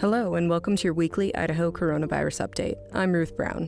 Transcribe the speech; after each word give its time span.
Hello, 0.00 0.36
and 0.36 0.48
welcome 0.48 0.76
to 0.76 0.84
your 0.84 0.94
weekly 0.94 1.34
Idaho 1.34 1.72
coronavirus 1.72 2.46
update. 2.48 2.76
I'm 2.94 3.10
Ruth 3.10 3.36
Brown. 3.36 3.66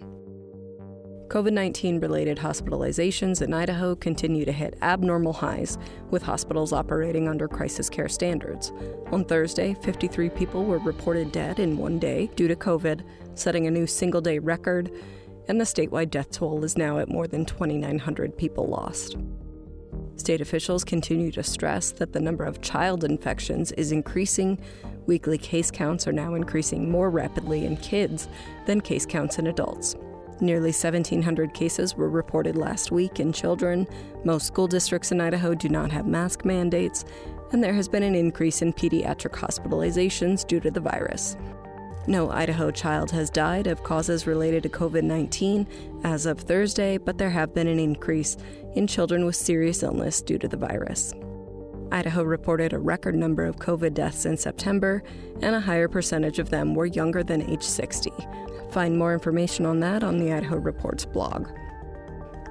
COVID 1.27 1.53
19 1.53 1.99
related 1.99 2.39
hospitalizations 2.39 3.43
in 3.43 3.53
Idaho 3.53 3.97
continue 3.97 4.45
to 4.45 4.53
hit 4.53 4.79
abnormal 4.81 5.33
highs, 5.33 5.77
with 6.11 6.23
hospitals 6.23 6.73
operating 6.73 7.27
under 7.27 7.49
crisis 7.49 7.91
care 7.91 8.09
standards. 8.09 8.71
On 9.11 9.25
Thursday, 9.25 9.75
53 9.83 10.31
people 10.31 10.65
were 10.65 10.79
reported 10.79 11.33
dead 11.33 11.59
in 11.59 11.77
one 11.77 11.99
day 11.99 12.31
due 12.37 12.47
to 12.47 12.55
COVID, 12.55 13.03
setting 13.35 13.67
a 13.67 13.71
new 13.73 13.89
single 13.89 14.21
day 14.21 14.39
record, 14.39 14.93
and 15.49 15.61
the 15.61 15.65
statewide 15.65 16.11
death 16.11 16.31
toll 16.31 16.63
is 16.63 16.79
now 16.79 17.01
at 17.01 17.09
more 17.09 17.27
than 17.27 17.45
2,900 17.45 18.39
people 18.39 18.69
lost. 18.69 19.17
State 20.21 20.43
officials 20.43 20.85
continue 20.85 21.33
to 21.33 21.43
stress 21.43 21.93
that 21.93 22.13
the 22.13 22.21
number 22.21 22.45
of 22.45 22.61
child 22.61 23.05
infections 23.05 23.73
is 23.73 23.91
increasing. 23.91 24.61
Weekly 25.07 25.39
case 25.39 25.71
counts 25.71 26.07
are 26.07 26.13
now 26.13 26.35
increasing 26.35 26.91
more 26.91 27.09
rapidly 27.09 27.65
in 27.65 27.79
kids 27.79 28.29
than 28.67 28.83
case 28.83 29.07
counts 29.07 29.39
in 29.39 29.47
adults. 29.47 29.97
Nearly 30.39 30.73
1,700 30.73 31.55
cases 31.55 31.97
were 31.97 32.11
reported 32.11 32.55
last 32.55 32.93
week 32.93 33.19
in 33.19 33.33
children. 33.33 33.89
Most 34.23 34.47
school 34.47 34.67
districts 34.67 35.11
in 35.11 35.23
Idaho 35.23 35.55
do 35.55 35.71
not 35.71 35.91
have 35.91 36.07
mask 36.07 36.45
mandates, 36.45 37.07
and 37.53 37.65
there 37.65 37.73
has 37.73 37.89
been 37.89 38.03
an 38.03 38.15
increase 38.15 38.61
in 38.61 38.75
pediatric 38.75 39.33
hospitalizations 39.33 40.47
due 40.47 40.61
to 40.61 40.71
the 40.71 40.81
virus. 40.81 41.35
No 42.07 42.31
Idaho 42.31 42.71
child 42.71 43.11
has 43.13 43.31
died 43.31 43.67
of 43.67 43.85
causes 43.85 44.27
related 44.27 44.63
to 44.65 44.69
COVID 44.69 45.05
19 45.05 45.67
as 46.03 46.27
of 46.27 46.41
Thursday, 46.41 46.99
but 46.99 47.19
there 47.19 47.31
have 47.31 47.55
been 47.55 47.69
an 47.69 47.79
increase 47.79 48.37
in 48.75 48.87
children 48.87 49.25
with 49.25 49.37
serious 49.37 49.83
illness 49.83 50.21
due 50.23 50.39
to 50.39 50.49
the 50.49 50.57
virus. 50.57 51.15
Idaho 51.93 52.23
reported 52.23 52.73
a 52.73 52.79
record 52.79 53.15
number 53.15 53.45
of 53.45 53.57
COVID 53.57 53.95
deaths 53.95 54.25
in 54.25 54.37
September, 54.37 55.03
and 55.43 55.55
a 55.55 55.61
higher 55.61 55.89
percentage 55.89 56.39
of 56.39 56.51
them 56.51 56.75
were 56.75 56.87
younger 56.87 57.23
than 57.23 57.49
age 57.51 57.65
60. 57.65 58.13
Find 58.71 58.97
more 58.97 59.13
information 59.13 59.67
on 59.67 59.81
that 59.81 60.05
on 60.05 60.19
the 60.19 60.33
Idaho 60.33 60.57
Reports 60.57 61.05
blog. 61.05 61.49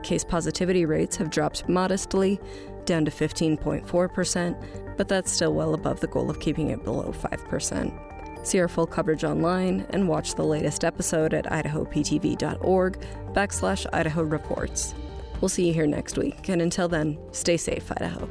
Case 0.03 0.23
positivity 0.25 0.85
rates 0.85 1.15
have 1.17 1.29
dropped 1.29 1.67
modestly, 1.69 2.39
down 2.85 3.05
to 3.05 3.11
15.4%, 3.11 4.97
but 4.97 5.07
that's 5.07 5.31
still 5.31 5.53
well 5.53 5.73
above 5.73 5.99
the 5.99 6.07
goal 6.07 6.29
of 6.29 6.39
keeping 6.39 6.69
it 6.69 6.83
below 6.83 7.11
5%. 7.11 8.45
See 8.45 8.59
our 8.59 8.67
full 8.67 8.87
coverage 8.87 9.23
online 9.23 9.85
and 9.91 10.07
watch 10.07 10.35
the 10.35 10.43
latest 10.43 10.83
episode 10.83 11.33
at 11.33 11.45
idahoptv.org 11.45 12.99
backslash 13.33 13.85
Idaho 13.93 14.23
Reports. 14.23 14.95
We'll 15.41 15.49
see 15.49 15.67
you 15.67 15.73
here 15.73 15.87
next 15.87 16.17
week, 16.17 16.49
and 16.49 16.61
until 16.61 16.87
then, 16.87 17.17
stay 17.31 17.57
safe, 17.57 17.91
Idaho. 17.91 18.27